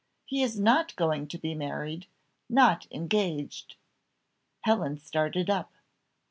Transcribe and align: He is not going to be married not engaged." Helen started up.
He 0.25 0.41
is 0.41 0.59
not 0.59 0.95
going 0.95 1.27
to 1.27 1.37
be 1.37 1.53
married 1.53 2.07
not 2.49 2.87
engaged." 2.91 3.75
Helen 4.63 4.97
started 4.97 5.47
up. 5.47 5.71